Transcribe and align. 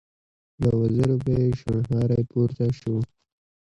له 0.61 0.69
وزرو 0.79 1.15
به 1.23 1.33
يې 1.43 1.49
شڼهاری 1.61 2.21
پورته 2.31 2.65
شو. 2.79 2.95